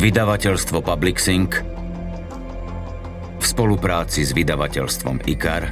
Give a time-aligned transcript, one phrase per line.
[0.00, 1.60] Vydavateľstvo Public Sync
[3.36, 5.68] v spolupráci s vydavateľstvom IKAR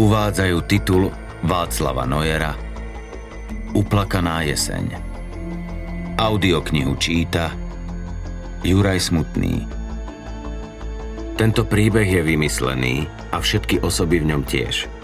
[0.00, 1.12] uvádzajú titul
[1.44, 2.56] Václava Nojera
[3.76, 4.88] Uplakaná jeseň.
[6.16, 7.52] Audioknihu číta
[8.64, 9.68] Juraj Smutný.
[11.36, 13.04] Tento príbeh je vymyslený
[13.36, 14.88] a všetky osoby v ňom tiež–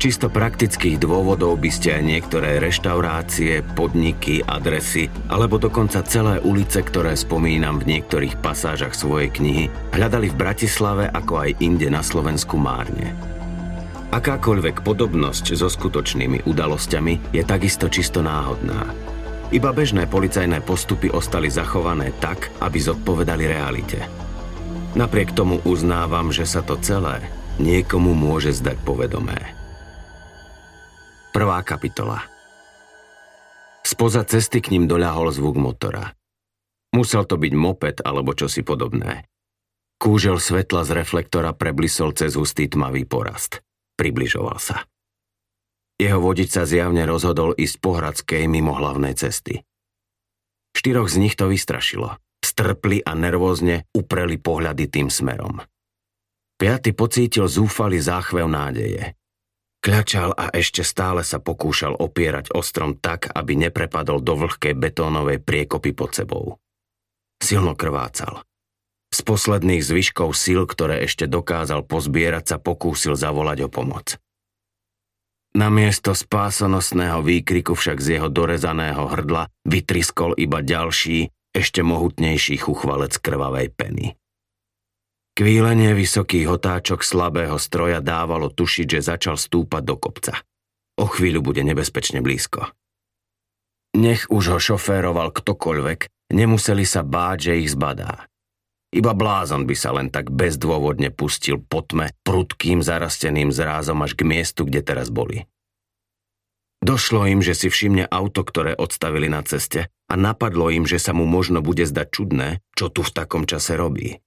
[0.00, 7.12] čisto praktických dôvodov by ste aj niektoré reštaurácie, podniky, adresy alebo dokonca celé ulice, ktoré
[7.12, 13.12] spomínam v niektorých pasážach svojej knihy, hľadali v Bratislave ako aj inde na Slovensku márne.
[14.08, 18.88] Akákoľvek podobnosť so skutočnými udalosťami je takisto čisto náhodná.
[19.52, 24.00] Iba bežné policajné postupy ostali zachované tak, aby zodpovedali realite.
[24.96, 27.20] Napriek tomu uznávam, že sa to celé
[27.60, 29.59] niekomu môže zdať povedomé.
[31.30, 32.26] Prvá kapitola
[33.86, 36.10] Spoza cesty k ním doľahol zvuk motora.
[36.90, 39.30] Musel to byť moped alebo čosi podobné.
[40.02, 43.62] Kúžel svetla z reflektora preblisol cez hustý tmavý porast.
[43.94, 44.90] Približoval sa.
[46.02, 49.62] Jeho vodič sa zjavne rozhodol ísť po Hradskej mimo hlavnej cesty.
[50.74, 52.18] Štyroch z nich to vystrašilo.
[52.42, 55.62] Strpli a nervózne upreli pohľady tým smerom.
[56.58, 59.19] Piaty pocítil zúfalý záchvev nádeje.
[59.80, 65.96] Kľačal a ešte stále sa pokúšal opierať ostrom tak, aby neprepadol do vlhkej betónovej priekopy
[65.96, 66.44] pod sebou.
[67.40, 68.44] Silno krvácal.
[69.10, 74.20] Z posledných zvyškov síl, ktoré ešte dokázal pozbierať, sa pokúsil zavolať o pomoc.
[75.50, 83.74] Namiesto spásonosného výkriku však z jeho dorezaného hrdla vytriskol iba ďalší, ešte mohutnejší chuchvalec krvavej
[83.74, 84.14] peny.
[85.34, 90.34] Kvílenie vysokých otáčok slabého stroja dávalo tušiť, že začal stúpať do kopca.
[91.00, 92.68] O chvíľu bude nebezpečne blízko.
[93.96, 98.30] Nech už ho šoféroval ktokoľvek, nemuseli sa báť, že ich zbadá.
[98.90, 104.26] Iba blázon by sa len tak bezdôvodne pustil po tme prudkým zarasteným zrázom až k
[104.26, 105.46] miestu, kde teraz boli.
[106.80, 111.14] Došlo im, že si všimne auto, ktoré odstavili na ceste a napadlo im, že sa
[111.14, 114.18] mu možno bude zdať čudné, čo tu v takom čase robí.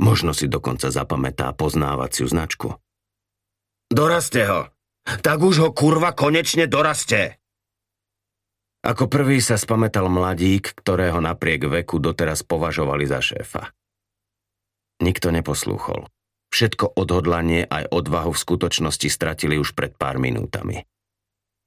[0.00, 2.72] Možno si dokonca zapamätá poznávaciu značku.
[3.92, 4.60] Doraste ho!
[5.04, 7.36] Tak už ho kurva konečne doraste!
[8.80, 13.76] Ako prvý sa spametal mladík, ktorého napriek veku doteraz považovali za šéfa.
[15.04, 16.08] Nikto neposlúchol.
[16.48, 20.80] Všetko odhodlanie aj odvahu v skutočnosti stratili už pred pár minútami.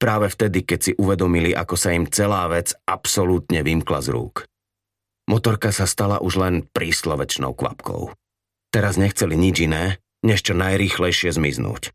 [0.02, 4.50] Práve vtedy, keď si uvedomili, ako sa im celá vec absolútne vymkla z rúk.
[5.30, 8.12] Motorka sa stala už len príslovečnou kvapkou.
[8.74, 11.94] Teraz nechceli nič iné, než čo najrýchlejšie zmiznúť.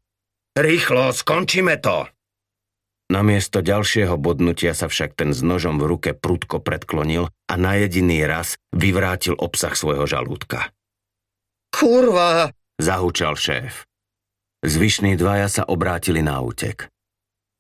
[0.55, 2.06] Rýchlo, skončíme to!
[3.09, 8.22] Namiesto ďalšieho bodnutia sa však ten s nožom v ruke prudko predklonil a na jediný
[8.28, 10.71] raz vyvrátil obsah svojho žalúdka.
[11.72, 12.53] Kurva!
[12.78, 13.89] Zahúčal šéf.
[14.62, 16.93] Zvyšní dvaja sa obrátili na útek.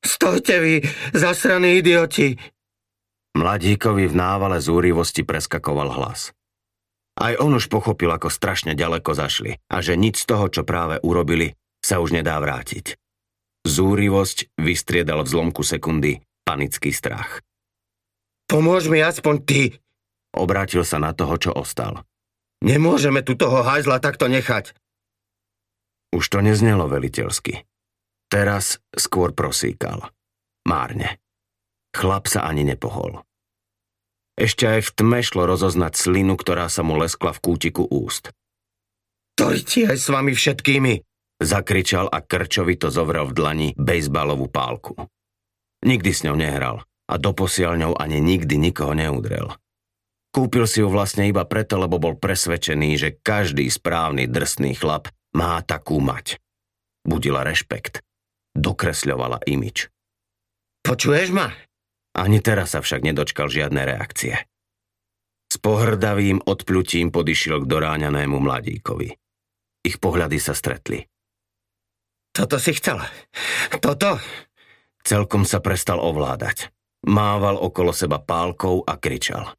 [0.04, 0.74] Stojte vy,
[1.16, 2.38] zasraní idioti!
[3.34, 6.34] Mladíkovi v návale zúrivosti preskakoval hlas.
[7.18, 11.02] Aj on už pochopil, ako strašne ďaleko zašli a že nič z toho, čo práve
[11.02, 12.94] urobili, sa už nedá vrátiť.
[13.66, 17.42] Zúrivosť vystriedal v zlomku sekundy panický strach.
[18.48, 19.62] Pomôž mi aspoň ty!
[20.32, 22.06] Obrátil sa na toho, čo ostal.
[22.62, 24.72] Nemôžeme tu toho hajzla takto nechať.
[26.14, 27.68] Už to neznelo veliteľsky.
[28.32, 30.08] Teraz skôr prosíkal.
[30.64, 31.20] Márne.
[31.92, 33.24] Chlap sa ani nepohol.
[34.38, 38.30] Ešte aj v tme šlo rozoznať slinu, ktorá sa mu leskla v kútiku úst.
[39.42, 41.02] To aj s vami všetkými,
[41.42, 44.94] zakričal a krčovito zovrel v dlani bejsbalovú pálku.
[45.82, 49.50] Nikdy s ňou nehral a doposiaľ ňou ani nikdy nikoho neudrel.
[50.30, 55.58] Kúpil si ju vlastne iba preto, lebo bol presvedčený, že každý správny drsný chlap má
[55.66, 56.38] takú mať.
[57.02, 58.06] Budila rešpekt.
[58.54, 59.90] Dokresľovala imič.
[60.84, 61.48] Počuješ ma?
[62.18, 64.34] Ani teraz sa však nedočkal žiadne reakcie.
[65.48, 69.14] S pohrdavým odplutím podišiel k doráňanému mladíkovi.
[69.86, 71.06] Ich pohľady sa stretli.
[72.34, 72.98] Toto si chcel?
[73.78, 74.18] Toto?
[75.06, 76.74] Celkom sa prestal ovládať.
[77.06, 79.54] Mával okolo seba pálkou a kričal.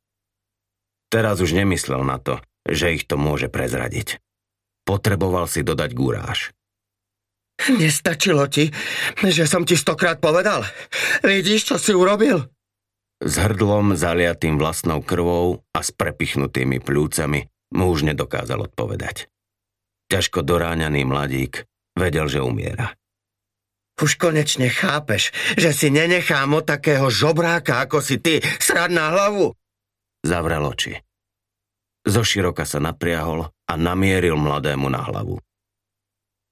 [1.09, 4.21] Teraz už nemyslel na to, že ich to môže prezradiť.
[4.85, 6.53] Potreboval si dodať gúráž.
[7.67, 8.71] Nestačilo ti,
[9.19, 10.63] že som ti stokrát povedal?
[11.21, 12.47] Vidíš, čo si urobil?
[13.19, 17.43] S hrdlom zaliatým vlastnou krvou a s prepichnutými plúcami
[17.75, 19.27] mu už nedokázal odpovedať.
[20.07, 21.67] Ťažko doráňaný mladík
[21.99, 22.95] vedel, že umiera.
[23.99, 29.51] Už konečne chápeš, že si nenechám od takého žobráka, ako si ty, srad na hlavu?
[30.23, 30.95] zavrel oči.
[32.07, 35.39] Zo široka sa napriahol a namieril mladému na hlavu.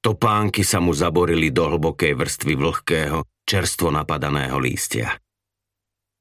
[0.02, 5.18] Topánky sa mu zaborili do hlbokej vrstvy vlhkého, čerstvo napadaného lístia.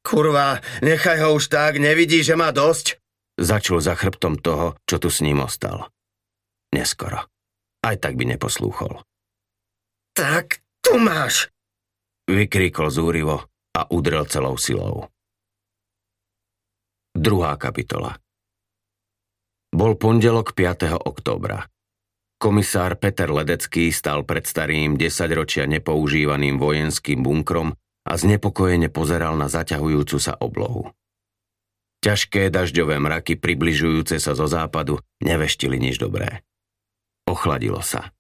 [0.07, 3.03] Kurva, nechaj ho už tak, nevidí, že má dosť?
[3.37, 5.91] Začul za chrbtom toho, čo tu s ním ostal.
[6.73, 7.27] Neskoro.
[7.85, 9.03] Aj tak by neposlúchol.
[10.17, 11.53] Tak tu máš!
[12.27, 13.47] Vykríkol zúrivo
[13.77, 15.13] a udrel celou silou.
[17.13, 18.17] Druhá kapitola
[19.77, 20.97] Bol pondelok 5.
[21.05, 21.69] októbra.
[22.37, 27.73] Komisár Peter Ledecký stal pred starým desaťročia nepoužívaným vojenským bunkrom
[28.05, 30.93] a znepokojene pozeral na zaťahujúcu sa oblohu.
[32.05, 36.45] Ťažké dažďové mraky približujúce sa zo západu neveštili nič dobré.
[37.25, 38.13] Ochladilo sa.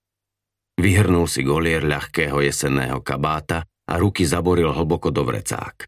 [0.80, 5.86] Vyhrnul si golier ľahkého jesenného kabáta a ruky zaboril hlboko do vrecák.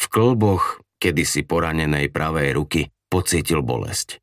[0.00, 2.82] V klboch kedysi poranenej pravej ruky
[3.12, 4.18] pocítil bolesť.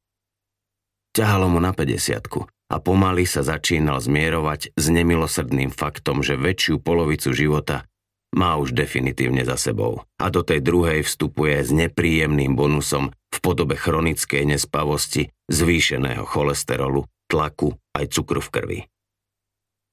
[1.16, 7.36] Ťahalo mu na 50 a pomaly sa začínal zmierovať s nemilosrdným faktom, že väčšiu polovicu
[7.36, 7.84] života
[8.32, 13.76] má už definitívne za sebou a do tej druhej vstupuje s nepríjemným bonusom v podobe
[13.76, 18.80] chronickej nespavosti, zvýšeného cholesterolu, tlaku aj cukru v krvi.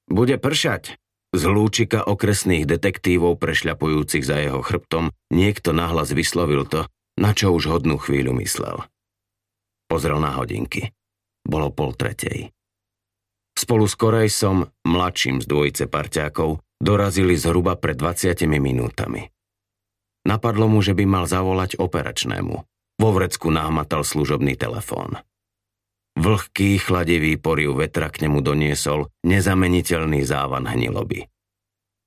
[0.07, 0.95] Bude pršať.
[1.29, 6.89] Z lúčika okresných detektívov prešľapujúcich za jeho chrbtom niekto nahlas vyslovil to,
[7.21, 8.81] na čo už hodnú chvíľu myslel.
[9.85, 10.89] Pozrel na hodinky.
[11.45, 12.49] Bolo pol tretej.
[13.59, 19.35] Spolu s Korejsom, mladším z dvojice parťákov, dorazili zhruba pred 20 minútami.
[20.23, 22.55] Napadlo mu, že by mal zavolať operačnému.
[23.03, 25.19] Vo vrecku nahmatal služobný telefón.
[26.15, 31.27] Vlhký, chladivý poriv vetra k nemu doniesol nezameniteľný závan hniloby.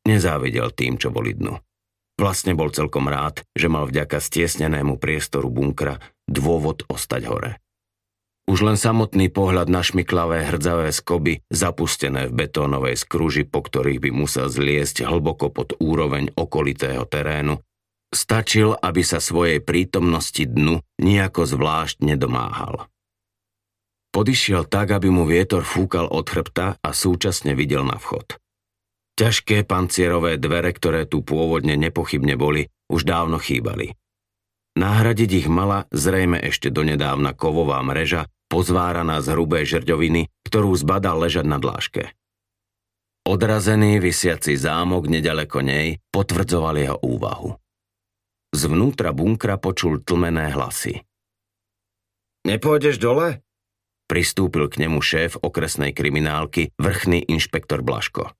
[0.08, 1.60] Nezávidel tým, čo boli dnu.
[2.16, 7.61] Vlastne bol celkom rád, že mal vďaka stiesnenému priestoru bunkra dôvod ostať hore.
[8.50, 14.10] Už len samotný pohľad na šmiklavé hrdzavé skoby, zapustené v betónovej skruži, po ktorých by
[14.10, 17.62] musel zliesť hlboko pod úroveň okolitého terénu,
[18.10, 22.90] stačil, aby sa svojej prítomnosti dnu nejako zvlášť nedomáhal.
[24.12, 28.36] Podišiel tak, aby mu vietor fúkal od chrbta a súčasne videl na vchod.
[29.16, 33.96] Ťažké pancierové dvere, ktoré tu pôvodne nepochybne boli, už dávno chýbali.
[34.72, 41.44] Nahradiť ich mala zrejme ešte donedávna kovová mreža, pozváraná z hrubé žrďoviny, ktorú zbadal ležať
[41.44, 42.16] na dláške.
[43.22, 47.54] Odrazený vysiaci zámok nedaleko nej potvrdzoval jeho úvahu.
[48.52, 51.06] Zvnútra bunkra počul tlmené hlasy.
[52.42, 53.40] Nepôjdeš dole?
[54.10, 58.34] Pristúpil k nemu šéf okresnej kriminálky, vrchný inšpektor Blaško.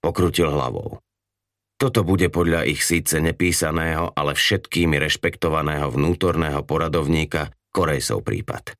[0.00, 1.02] Pokrutil hlavou.
[1.80, 8.76] Toto bude podľa ich síce nepísaného, ale všetkými rešpektovaného vnútorného poradovníka Korejsov prípad.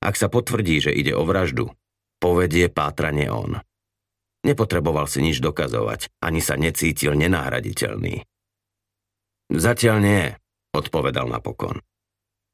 [0.00, 1.70] Ak sa potvrdí, že ide o vraždu,
[2.18, 3.60] povedie pátranie on.
[4.40, 8.24] Nepotreboval si nič dokazovať, ani sa necítil nenahraditeľný.
[9.52, 10.24] Zatiaľ nie,
[10.72, 11.84] odpovedal napokon.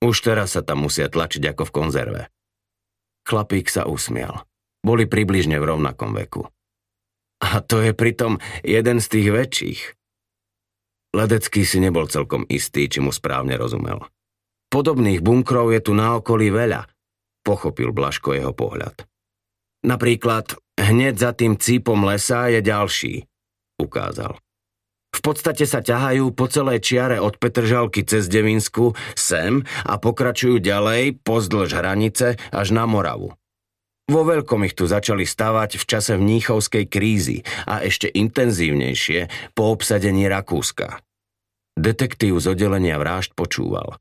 [0.02, 2.22] Už teraz sa tam musia tlačiť ako v konzerve.
[3.26, 4.44] Chlapík sa usmial.
[4.82, 6.50] Boli približne v rovnakom veku.
[7.42, 9.80] A to je pritom jeden z tých väčších.
[11.16, 14.04] Ledecký si nebol celkom istý, či mu správne rozumel.
[14.68, 16.84] Podobných bunkrov je tu na okolí veľa,
[17.46, 19.06] pochopil Blaško jeho pohľad.
[19.86, 23.14] Napríklad hneď za tým cípom lesa je ďalší,
[23.78, 24.36] ukázal.
[25.16, 31.24] V podstate sa ťahajú po celej čiare od Petržalky cez Devinsku sem a pokračujú ďalej
[31.24, 33.32] pozdĺž hranice až na Moravu.
[34.06, 40.30] Vo veľkom ich tu začali stavať v čase mníchovskej krízy a ešte intenzívnejšie po obsadení
[40.30, 41.02] Rakúska.
[41.74, 43.98] Detektív z oddelenia vrážd počúval.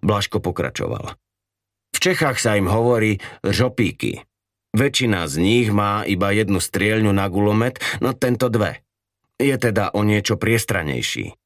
[0.00, 1.12] Blaško pokračoval.
[1.92, 4.24] V Čechách sa im hovorí žopíky.
[4.74, 8.82] Väčšina z nich má iba jednu strieľňu na gulomet, no tento dve.
[9.38, 11.36] Je teda o niečo priestranejší.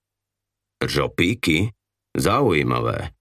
[0.80, 1.74] Žopíky?
[2.14, 3.17] Zaujímavé.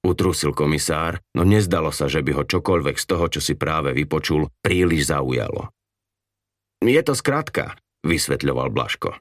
[0.00, 4.48] Utrusil komisár, no nezdalo sa, že by ho čokoľvek z toho, čo si práve vypočul,
[4.64, 5.68] príliš zaujalo.
[6.80, 9.20] Je to skratka, vysvetľoval Blaško.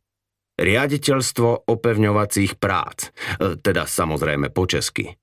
[0.60, 5.16] Riaditeľstvo opevňovacích prác, e, teda samozrejme po česky.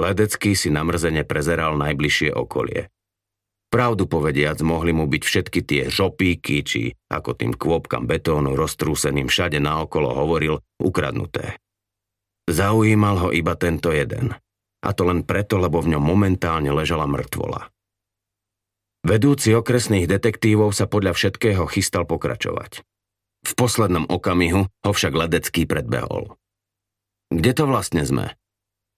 [0.00, 2.88] Ledecký si namrzene prezeral najbližšie okolie.
[3.68, 9.58] Pravdu povediac, mohli mu byť všetky tie žopíky, či ako tým kvôpkam betónu roztrúseným všade
[9.60, 11.58] naokolo hovoril, ukradnuté.
[12.46, 14.36] Zaujímal ho iba tento jeden.
[14.84, 17.72] A to len preto, lebo v ňom momentálne ležala mŕtvola.
[19.04, 22.84] Vedúci okresných detektívov sa podľa všetkého chystal pokračovať.
[23.44, 26.36] V poslednom okamihu ho však Ledecký predbehol.
[27.28, 28.32] Kde to vlastne sme?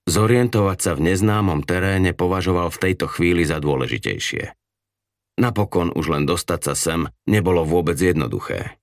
[0.07, 4.55] Zorientovať sa v neznámom teréne považoval v tejto chvíli za dôležitejšie.
[5.43, 8.79] Napokon už len dostať sa sem nebolo vôbec jednoduché.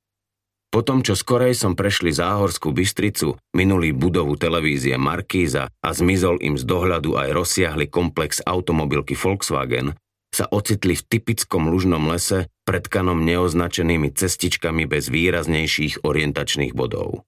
[0.74, 6.66] Potom, čo skorej som prešli Záhorskú Bystricu, minulý budovu televízie Markíza a zmizol im z
[6.66, 9.94] dohľadu aj rozsiahly komplex automobilky Volkswagen,
[10.34, 17.22] sa ocitli v typickom lužnom lese predkanom neoznačenými cestičkami bez výraznejších orientačných bodov.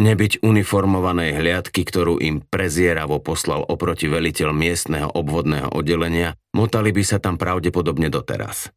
[0.00, 7.20] Nebyť uniformovanej hliadky, ktorú im prezieravo poslal oproti veliteľ miestneho obvodného oddelenia, motali by sa
[7.20, 8.72] tam pravdepodobne doteraz.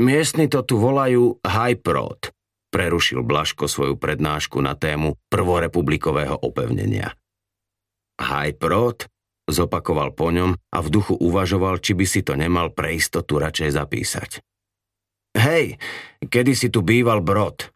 [0.00, 2.29] Miestni to tu volajú High Prod,
[2.70, 7.12] prerušil Blaško svoju prednášku na tému prvorepublikového opevnenia.
[8.22, 9.10] High Prod
[9.50, 13.70] zopakoval po ňom a v duchu uvažoval, či by si to nemal pre istotu radšej
[13.74, 14.30] zapísať.
[15.34, 15.78] Hej,
[16.22, 17.70] kedy si tu býval Brod,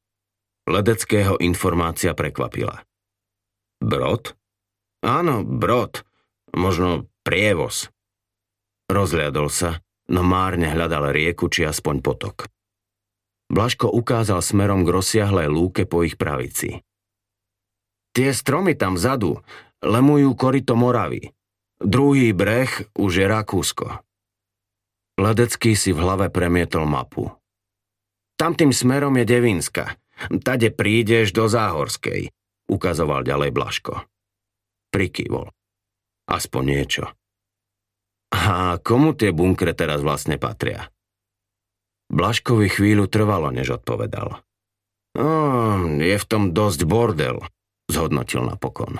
[0.64, 2.88] Ledeckého informácia prekvapila.
[3.84, 4.32] Brod?
[5.04, 6.08] Áno, brod.
[6.56, 7.92] Možno prievoz.
[8.88, 12.48] Rozliadol sa, no márne hľadal rieku či aspoň potok.
[13.52, 16.80] Blaško ukázal smerom k rozsiahlej lúke po ich pravici.
[18.14, 19.42] Tie stromy tam vzadu
[19.84, 21.34] lemujú korito Moravy.
[21.82, 24.00] Druhý breh už je Rakúsko.
[25.20, 27.28] Ledecký si v hlave premietol mapu.
[28.34, 32.30] Tamtým smerom je Devinska– Tade prídeš do Záhorskej,
[32.70, 33.94] ukazoval ďalej Blaško.
[34.94, 35.50] Prikývol.
[36.30, 37.04] Aspoň niečo.
[38.34, 40.88] A komu tie bunkre teraz vlastne patria?
[42.12, 44.42] Blaškovi chvíľu trvalo, než odpovedal.
[46.00, 47.38] Je v tom dosť bordel,
[47.86, 48.98] zhodnotil napokon.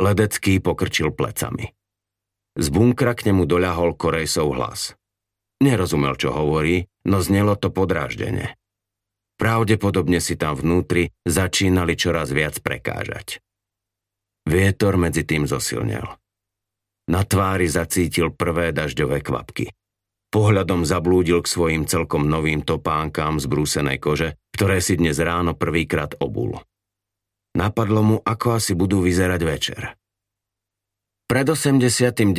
[0.00, 1.72] Ledecký pokrčil plecami.
[2.56, 4.96] Z bunkra k nemu doľahol Korejsov hlas.
[5.60, 8.56] Nerozumel, čo hovorí, no znelo to podráždene.
[9.36, 13.44] Pravdepodobne si tam vnútri začínali čoraz viac prekážať.
[14.48, 16.08] Vietor medzi tým zosilnel.
[17.12, 19.68] Na tvári zacítil prvé dažďové kvapky.
[20.36, 26.12] Pohľadom zablúdil k svojim celkom novým topánkám z brúsenej kože, ktoré si dnes ráno prvýkrát
[26.20, 26.60] obul.
[27.56, 29.96] Napadlo mu, ako asi budú vyzerať večer.
[31.24, 32.36] Pred 89.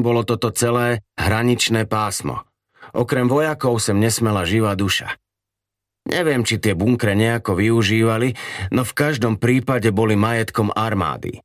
[0.00, 2.48] bolo toto celé hraničné pásmo.
[2.96, 5.12] Okrem vojakov sem nesmela živá duša.
[6.08, 8.32] Neviem, či tie bunkre nejako využívali,
[8.72, 11.44] no v každom prípade boli majetkom armády.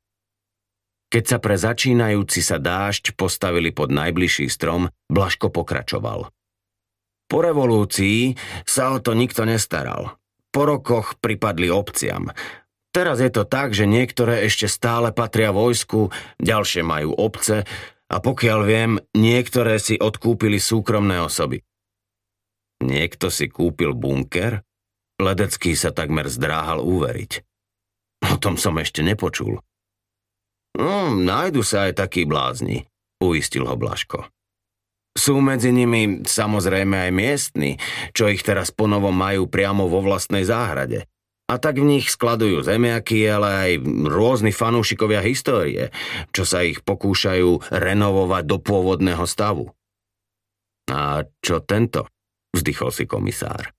[1.10, 6.30] Keď sa pre začínajúci sa dážď postavili pod najbližší strom, Blaško pokračoval.
[7.26, 10.18] Po revolúcii sa o to nikto nestaral.
[10.54, 12.30] Po rokoch pripadli obciam.
[12.90, 16.10] Teraz je to tak, že niektoré ešte stále patria vojsku,
[16.42, 17.62] ďalšie majú obce
[18.10, 21.62] a pokiaľ viem, niektoré si odkúpili súkromné osoby.
[22.82, 24.66] Niekto si kúpil bunker?
[25.22, 27.32] Ledecký sa takmer zdráhal uveriť.
[28.30, 29.62] O tom som ešte nepočul.
[30.78, 32.86] No, nájdu sa aj takí blázni,
[33.18, 34.30] uistil ho Blaško.
[35.10, 37.70] Sú medzi nimi samozrejme aj miestni,
[38.14, 41.10] čo ich teraz ponovo majú priamo vo vlastnej záhrade.
[41.50, 43.70] A tak v nich skladujú zemiaky, ale aj
[44.06, 45.90] rôzni fanúšikovia histórie,
[46.30, 49.74] čo sa ich pokúšajú renovovať do pôvodného stavu.
[50.86, 52.06] A čo tento?
[52.54, 53.74] vzdychol si komisár.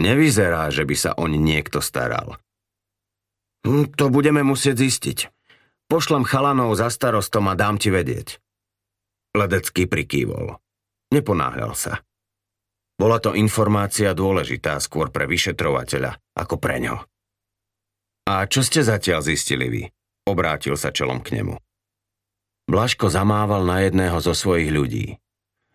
[0.00, 2.36] Nevyzerá, že by sa oň niekto staral.
[3.64, 5.18] Hm, to budeme musieť zistiť.
[5.88, 8.40] Pošlem chalanov za starostom a dám ti vedieť.
[9.34, 10.56] Ledecký prikývol.
[11.12, 12.00] Neponáhľal sa.
[12.94, 16.96] Bola to informácia dôležitá skôr pre vyšetrovateľa ako pre ňo.
[18.30, 19.82] A čo ste zatiaľ zistili vy?
[20.24, 21.58] Obrátil sa čelom k nemu.
[22.64, 25.20] Blaško zamával na jedného zo svojich ľudí.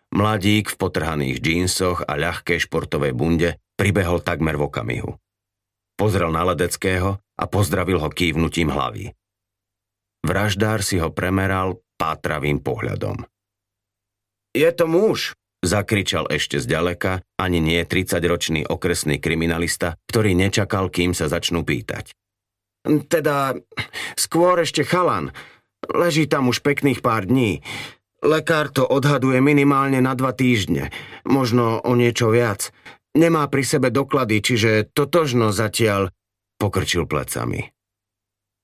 [0.09, 5.11] Mladík v potrhaných džínsoch a ľahkej športovej bunde pribehol takmer v okamihu.
[5.93, 9.13] Pozrel na Ledeckého a pozdravil ho kývnutím hlavy.
[10.23, 13.23] Vraždár si ho premeral pátravým pohľadom.
[14.55, 21.29] Je to muž, zakričal ešte zďaleka, ani nie 30-ročný okresný kriminalista, ktorý nečakal, kým sa
[21.29, 22.15] začnú pýtať.
[23.11, 23.59] Teda,
[24.15, 25.35] skôr ešte chalan.
[25.87, 27.63] Leží tam už pekných pár dní.
[28.19, 30.91] Lekár to odhaduje minimálne na dva týždne,
[31.23, 32.75] možno o niečo viac.
[33.15, 36.11] Nemá pri sebe doklady, čiže totožno zatiaľ
[36.59, 37.71] pokrčil plecami.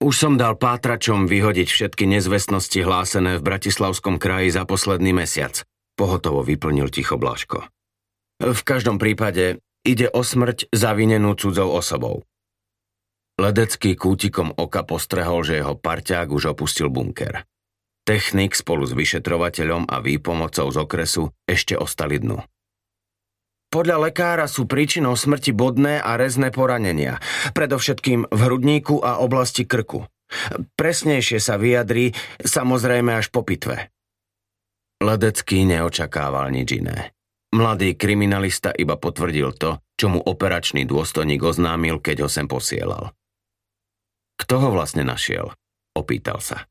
[0.03, 5.63] Už som dal pátračom vyhodiť všetky nezvestnosti hlásené v Bratislavskom kraji za posledný mesiac.
[5.95, 7.63] Pohotovo vyplnil ticho Blaško.
[8.43, 12.27] V každom prípade ide o smrť zavinenú cudzou osobou.
[13.39, 17.47] Ledecký kútikom oka postrehol, že jeho parťák už opustil bunker.
[18.03, 22.43] Technik spolu s vyšetrovateľom a výpomocou z okresu ešte ostali dnu.
[23.73, 27.19] Podľa lekára sú príčinou smrti bodné a rezné poranenia,
[27.51, 30.07] predovšetkým v hrudníku a oblasti krku.
[30.79, 33.93] Presnejšie sa vyjadrí, samozrejme až po pitve.
[35.03, 37.11] Ledecký neočakával nič iné.
[37.55, 43.15] Mladý kriminalista iba potvrdil to, čo mu operačný dôstojník oznámil, keď ho sem posielal.
[44.35, 45.55] Kto ho vlastne našiel?
[45.95, 46.67] Opýtal sa.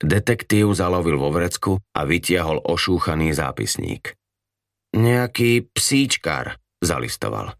[0.00, 4.16] Detektív zalovil vo vrecku a vytiahol ošúchaný zápisník.
[4.92, 7.56] Nejaký psíčkar, zalistoval.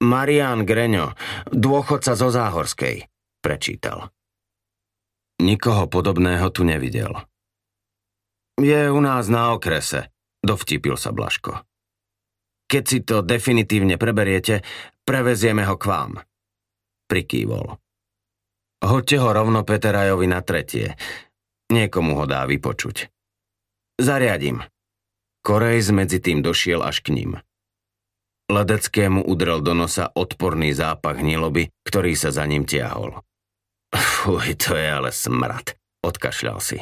[0.00, 1.12] Marian Greňo,
[1.52, 3.04] dôchodca zo Záhorskej,
[3.44, 4.08] prečítal.
[5.40, 7.12] Nikoho podobného tu nevidel.
[8.60, 11.64] Je u nás na okrese, dovtipil sa Blaško.
[12.68, 14.64] Keď si to definitívne preberiete,
[15.04, 16.12] prevezieme ho k vám.
[17.08, 17.76] Prikývol.
[18.80, 20.96] Hoďte ho rovno Peterajovi na tretie.
[21.68, 23.12] Niekomu ho dá vypočuť.
[24.00, 24.64] Zariadím.
[25.40, 27.40] Korejs medzi tým došiel až k ním.
[28.50, 33.22] Ledeckému udrel do nosa odporný zápach hniloby, ktorý sa za ním tiahol.
[33.94, 36.78] Fuj, to je ale smrad, odkašľal si.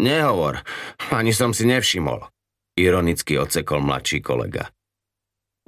[0.00, 0.64] Nehovor,
[1.12, 2.24] ani som si nevšimol,
[2.78, 4.72] ironicky ocekol mladší kolega.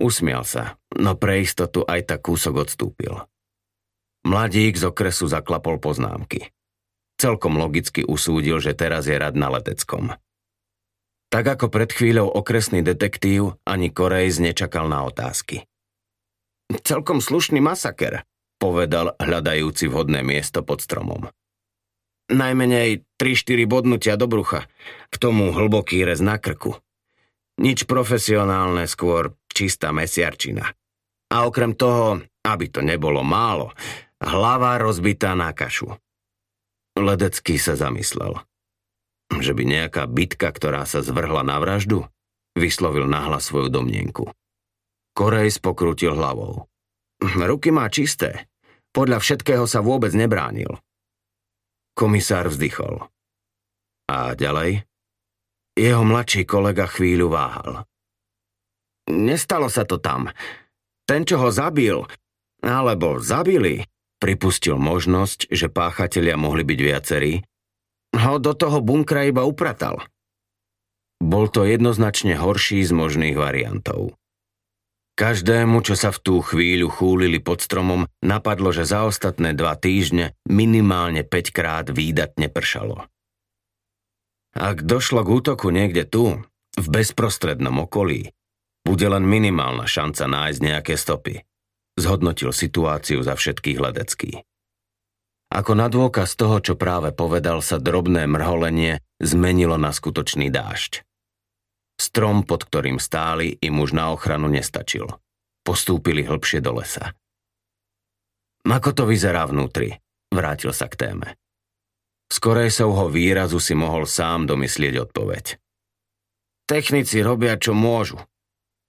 [0.00, 3.12] Usmial sa, no pre istotu aj tak kúsok odstúpil.
[4.24, 6.48] Mladík z okresu zaklapol poznámky.
[7.18, 10.14] Celkom logicky usúdil, že teraz je rad na leteckom.
[11.32, 15.64] Tak ako pred chvíľou okresný detektív, ani Korejs nečakal na otázky.
[16.84, 18.28] Celkom slušný masaker,
[18.60, 21.32] povedal hľadajúci vhodné miesto pod stromom.
[22.28, 24.68] Najmenej 3-4 bodnutia do brucha,
[25.08, 26.76] k tomu hlboký rez na krku.
[27.56, 30.68] Nič profesionálne, skôr čistá mesiarčina.
[31.32, 33.72] A okrem toho, aby to nebolo málo,
[34.20, 35.96] hlava rozbitá na kašu.
[36.92, 38.36] Ledecký sa zamyslel.
[39.40, 42.04] Že by nejaká bitka, ktorá sa zvrhla na vraždu,
[42.52, 44.28] vyslovil nahla svoju domnienku.
[45.12, 46.68] Korejs pokrútil hlavou.
[47.22, 48.48] Ruky má čisté.
[48.92, 50.76] Podľa všetkého sa vôbec nebránil.
[51.96, 53.08] Komisár vzdychol.
[54.08, 54.84] A ďalej?
[55.72, 57.88] Jeho mladší kolega chvíľu váhal.
[59.08, 60.28] Nestalo sa to tam.
[61.08, 61.96] Ten, čo ho zabil,
[62.60, 63.84] alebo zabili,
[64.20, 67.32] pripustil možnosť, že páchatelia mohli byť viacerí,
[68.12, 70.04] ho do toho bunkra iba upratal.
[71.22, 74.18] Bol to jednoznačne horší z možných variantov.
[75.12, 80.32] Každému, čo sa v tú chvíľu chúlili pod stromom, napadlo, že za ostatné dva týždne
[80.48, 83.06] minimálne 5 krát výdatne pršalo.
[84.56, 86.40] Ak došlo k útoku niekde tu,
[86.76, 88.32] v bezprostrednom okolí,
[88.82, 91.44] bude len minimálna šanca nájsť nejaké stopy.
[92.00, 94.42] Zhodnotil situáciu za všetkých ledecký.
[95.52, 101.04] Ako na dôkaz toho, čo práve povedal, sa drobné mrholenie zmenilo na skutočný dážď.
[102.00, 105.12] Strom, pod ktorým stáli, im už na ochranu nestačil.
[105.60, 107.12] Postúpili hlbšie do lesa.
[108.64, 110.00] Ako to vyzerá vnútri?
[110.32, 111.28] Vrátil sa k téme.
[112.32, 115.60] Z Korejsovho výrazu si mohol sám domyslieť odpoveď.
[116.64, 118.16] Technici robia, čo môžu.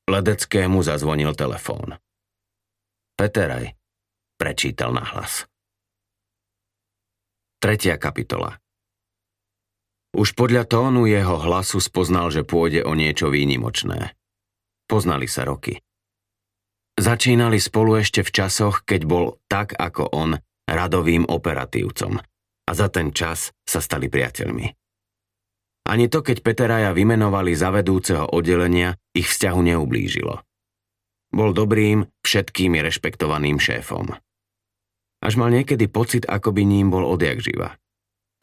[0.08, 2.00] Ledeckému zazvonil telefón.
[3.20, 3.76] Peteraj,
[4.40, 5.44] prečítal nahlas.
[7.64, 8.60] Tretia kapitola
[10.14, 14.14] už podľa tónu jeho hlasu spoznal, že pôjde o niečo výnimočné.
[14.86, 15.82] Poznali sa roky.
[16.94, 20.38] Začínali spolu ešte v časoch, keď bol tak ako on
[20.70, 22.22] radovým operatívcom
[22.68, 24.68] a za ten čas sa stali priateľmi.
[25.90, 30.36] Ani to, keď Peteraja vymenovali za vedúceho oddelenia, ich vzťahu neublížilo.
[31.34, 34.14] Bol dobrým, všetkými rešpektovaným šéfom.
[35.24, 37.80] Až mal niekedy pocit, ako by ním bol odjak živa.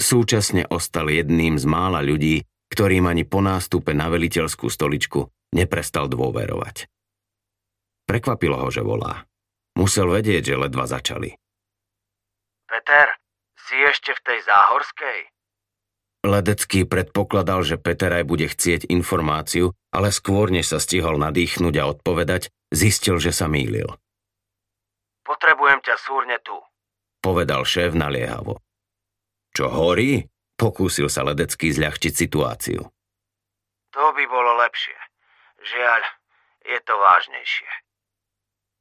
[0.00, 2.40] Súčasne ostal jedným z mála ľudí,
[2.72, 6.88] ktorým ani po nástupe na veliteľskú stoličku neprestal dôverovať.
[8.08, 9.28] Prekvapilo ho, že volá.
[9.76, 11.36] Musel vedieť, že ledva začali.
[12.64, 13.12] Peter,
[13.68, 15.18] si ešte v tej záhorskej?
[16.20, 21.88] Ledecký predpokladal, že Peter aj bude chcieť informáciu, ale skôr, než sa stihol nadýchnuť a
[21.92, 23.88] odpovedať, zistil, že sa mýlil.
[25.24, 26.56] Potrebujem ťa súrne tu,
[27.20, 28.59] povedal šéf naliehavo.
[29.52, 30.26] Čo horí?
[30.61, 32.80] Pokúsil sa Ledecký zľahčiť situáciu.
[33.96, 34.98] To by bolo lepšie.
[35.61, 36.02] Žiaľ,
[36.68, 37.70] je to vážnejšie.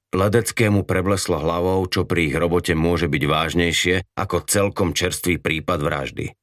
[0.10, 6.34] Ledeckému prebleslo hlavou, čo pri ich robote môže byť vážnejšie ako celkom čerstvý prípad vraždy.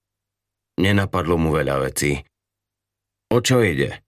[0.78, 2.22] Nenapadlo mu veľa vecí.
[3.32, 4.06] O čo ide?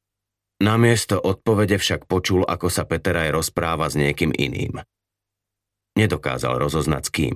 [0.62, 4.78] Namiesto odpovede však počul, ako sa Peteraj rozpráva s niekým iným.
[5.98, 7.34] Nedokázal rozoznať s kým.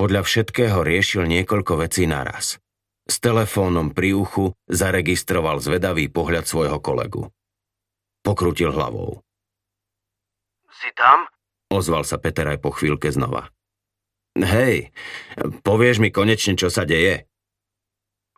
[0.00, 2.56] Podľa všetkého riešil niekoľko vecí naraz.
[3.04, 7.28] S telefónom pri uchu zaregistroval zvedavý pohľad svojho kolegu.
[8.24, 9.20] Pokrutil hlavou.
[10.72, 11.28] Si tam?
[11.68, 13.52] Ozval sa Peter aj po chvíľke znova.
[14.40, 14.88] Hej,
[15.60, 17.28] povieš mi konečne, čo sa deje?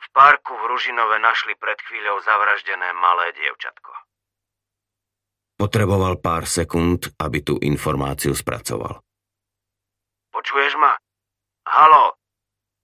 [0.03, 3.95] V parku v Ružinove našli pred chvíľou zavraždené malé dievčatko.
[5.63, 8.99] Potreboval pár sekúnd, aby tú informáciu spracoval.
[10.35, 10.99] Počuješ ma?
[11.73, 12.21] Halo,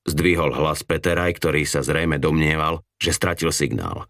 [0.09, 4.09] Zdvihol hlas Peteraj, ktorý sa zrejme domnieval, že stratil signál.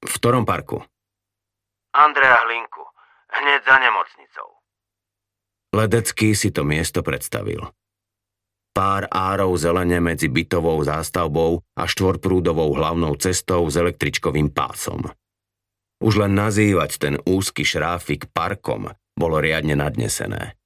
[0.00, 0.80] V ktorom parku?
[1.92, 2.80] Andrea Hlinku,
[3.36, 4.48] hneď za nemocnicou.
[5.76, 7.68] Ledecký si to miesto predstavil.
[8.72, 15.04] Pár árov zelene medzi bytovou zástavbou a štvorprúdovou hlavnou cestou s električkovým pásom.
[16.00, 20.56] Už len nazývať ten úzky šráfik parkom bolo riadne nadnesené.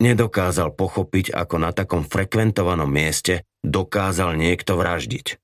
[0.00, 5.36] Nedokázal pochopiť, ako na takom frekventovanom mieste dokázal niekto vraždiť.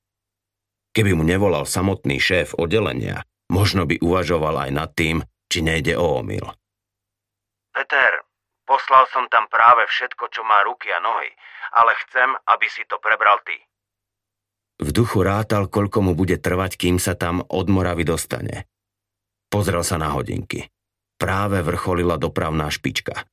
[0.96, 3.20] Keby mu nevolal samotný šéf oddelenia,
[3.52, 5.20] možno by uvažoval aj nad tým,
[5.52, 6.56] či nejde o omyl.
[7.76, 8.24] Peter,
[8.64, 11.28] poslal som tam práve všetko, čo má ruky a nohy,
[11.76, 13.60] ale chcem, aby si to prebral ty.
[14.80, 18.64] V duchu rátal, koľko mu bude trvať, kým sa tam od Moravy dostane.
[19.52, 20.68] Pozrel sa na hodinky.
[21.20, 23.24] Práve vrcholila dopravná špička.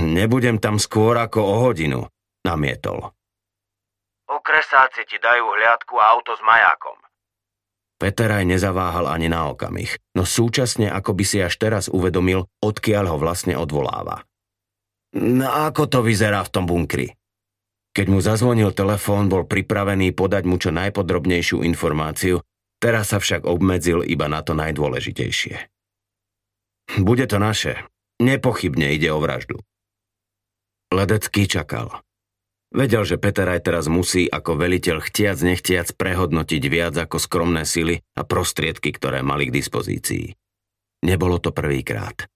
[0.00, 2.06] Nebudem tam skôr ako o hodinu,
[2.46, 3.12] namietol.
[4.30, 6.98] Okresáci ti dajú hliadku a auto s majákom.
[8.00, 13.12] Peter aj nezaváhal ani na okamih, no súčasne ako by si až teraz uvedomil, odkiaľ
[13.12, 14.24] ho vlastne odvoláva.
[15.12, 17.12] No ako to vyzerá v tom bunkri?
[17.90, 22.38] Keď mu zazvonil telefón, bol pripravený podať mu čo najpodrobnejšiu informáciu,
[22.78, 25.58] teraz sa však obmedzil iba na to najdôležitejšie.
[27.02, 27.84] Bude to naše.
[28.20, 29.56] Nepochybne ide o vraždu.
[30.92, 32.04] Ledecký čakal.
[32.70, 37.98] Vedel, že Peter aj teraz musí ako veliteľ chtiac nechtiac prehodnotiť viac ako skromné sily
[38.14, 40.36] a prostriedky, ktoré mali k dispozícii.
[41.02, 42.28] Nebolo to prvýkrát.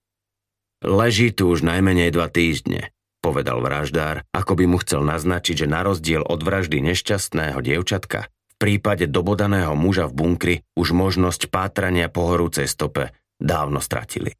[0.80, 5.84] Leží tu už najmenej dva týždne, povedal vraždár, ako by mu chcel naznačiť, že na
[5.84, 12.26] rozdiel od vraždy nešťastného dievčatka, v prípade dobodaného muža v bunkri už možnosť pátrania po
[12.32, 14.32] horúcej stope dávno stratili.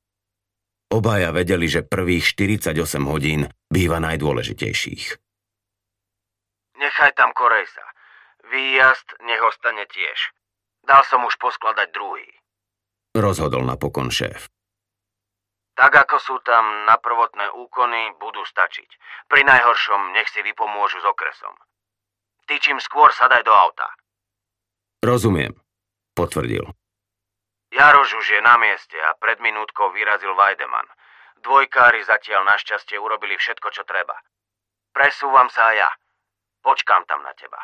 [0.94, 2.70] Obaja vedeli, že prvých 48
[3.11, 5.18] hodín býva najdôležitejších.
[6.78, 7.83] Nechaj tam Korejsa.
[8.46, 10.30] Výjazd nech ostane tiež.
[10.87, 12.30] Dal som už poskladať druhý.
[13.11, 14.46] Rozhodol napokon šéf.
[15.74, 18.87] Tak ako sú tam na prvotné úkony, budú stačiť.
[19.26, 21.59] Pri najhoršom nech si vypomôžu s okresom.
[22.46, 23.90] Ty čím skôr sadaj do auta.
[25.02, 25.59] Rozumiem,
[26.14, 26.70] potvrdil.
[27.75, 30.87] Jaroš už je na mieste a pred minútkou vyrazil Vajdeman.
[31.43, 34.15] Dvojkári zatiaľ našťastie urobili všetko, čo treba.
[34.95, 35.91] Presúvam sa aj ja.
[36.63, 37.59] Počkám tam na teba.